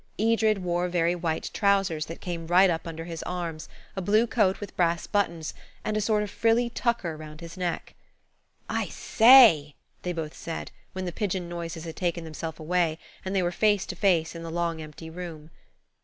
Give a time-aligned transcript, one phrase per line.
[0.17, 4.59] Edred wore very white trousers that came right up under his arms, a blue coat
[4.59, 5.53] with brass buttons,
[5.85, 7.93] and a sort of frilly tucker round his neck.
[8.67, 13.43] "I say!" they both said, when the pigeon noises had taken themselves away, and they
[13.43, 15.51] were face to face in the long, empty room.